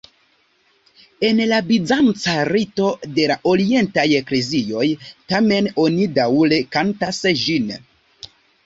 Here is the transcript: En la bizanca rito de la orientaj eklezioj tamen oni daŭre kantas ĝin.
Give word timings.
En 1.27 1.41
la 1.51 1.59
bizanca 1.67 2.37
rito 2.51 2.87
de 3.19 3.27
la 3.33 3.37
orientaj 3.53 4.09
eklezioj 4.23 4.87
tamen 5.35 5.71
oni 5.87 6.13
daŭre 6.19 6.65
kantas 6.79 7.23
ĝin. 7.47 7.75